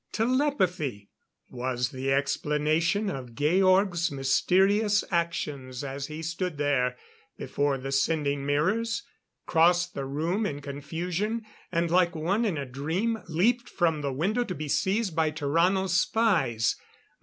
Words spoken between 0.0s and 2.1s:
Telepathy was